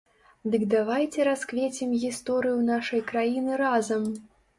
Дык 0.53 0.61
давайце 0.69 1.27
расквецім 1.27 1.91
гісторыю 2.05 2.55
нашай 2.71 3.05
краіны 3.13 3.61
разам! 3.63 4.09